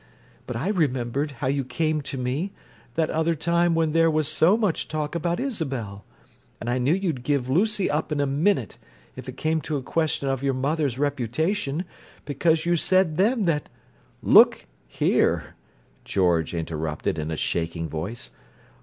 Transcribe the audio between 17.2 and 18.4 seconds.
a shaking voice.